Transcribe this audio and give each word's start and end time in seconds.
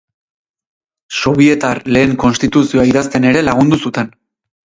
Sobietar 1.21 1.81
lehen 1.97 2.15
Konstituzioa 2.25 2.87
idazten 2.93 3.29
ere 3.35 3.45
lagundu 3.51 3.81
zuten. 3.87 4.11